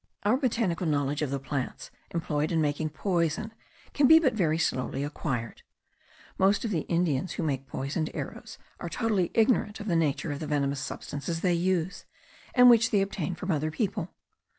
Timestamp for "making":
2.59-2.89